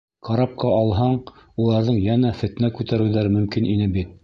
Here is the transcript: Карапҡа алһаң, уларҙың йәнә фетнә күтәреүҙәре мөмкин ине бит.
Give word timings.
Карапҡа 0.27 0.71
алһаң, 0.77 1.13
уларҙың 1.65 2.01
йәнә 2.07 2.33
фетнә 2.41 2.73
күтәреүҙәре 2.81 3.35
мөмкин 3.39 3.71
ине 3.79 3.93
бит. 3.99 4.17